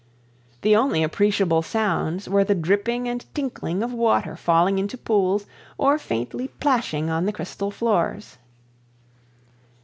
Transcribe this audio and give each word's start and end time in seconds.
The 0.63 0.75
only 0.75 1.03
appreciable 1.03 1.61
sounds 1.61 2.27
were 2.27 2.43
the 2.43 2.55
dripping 2.55 3.07
and 3.07 3.23
tinkling 3.35 3.83
of 3.83 3.93
water 3.93 4.35
failing 4.35 4.79
into 4.79 4.97
pools 4.97 5.45
or 5.77 5.99
faintly 5.99 6.47
plashing 6.47 7.11
on 7.11 7.27
the 7.27 7.31
crystal 7.31 7.69
floors. 7.69 8.39